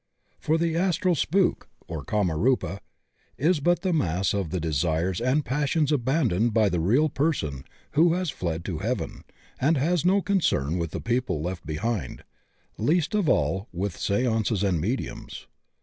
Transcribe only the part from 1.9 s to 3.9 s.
Kamarupa— is but